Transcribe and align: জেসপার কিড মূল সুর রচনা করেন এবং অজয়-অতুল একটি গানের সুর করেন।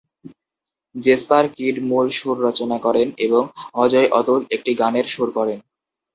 জেসপার 0.95 1.45
কিড 1.55 1.75
মূল 1.83 2.07
সুর 2.09 2.37
রচনা 2.41 2.77
করেন 2.79 3.07
এবং 3.17 3.43
অজয়-অতুল 3.75 4.41
একটি 4.51 4.71
গানের 4.75 5.05
সুর 5.05 5.29
করেন। 5.31 5.59